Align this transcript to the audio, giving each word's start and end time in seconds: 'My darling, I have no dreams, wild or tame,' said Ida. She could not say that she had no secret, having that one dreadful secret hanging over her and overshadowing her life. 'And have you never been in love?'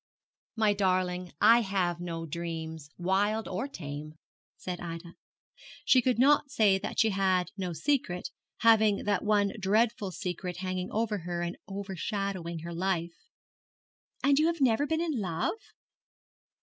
'My 0.55 0.73
darling, 0.73 1.31
I 1.39 1.59
have 1.61 1.99
no 1.99 2.25
dreams, 2.25 2.89
wild 2.97 3.47
or 3.47 3.67
tame,' 3.67 4.15
said 4.57 4.79
Ida. 4.81 5.13
She 5.85 6.01
could 6.01 6.17
not 6.17 6.49
say 6.49 6.79
that 6.79 6.99
she 6.99 7.11
had 7.11 7.51
no 7.55 7.71
secret, 7.73 8.31
having 8.61 9.03
that 9.03 9.23
one 9.23 9.51
dreadful 9.59 10.09
secret 10.09 10.57
hanging 10.57 10.89
over 10.89 11.19
her 11.19 11.43
and 11.43 11.55
overshadowing 11.69 12.61
her 12.61 12.73
life. 12.73 13.13
'And 14.23 14.39
have 14.39 14.59
you 14.59 14.63
never 14.63 14.87
been 14.87 15.01
in 15.01 15.19
love?' 15.19 15.59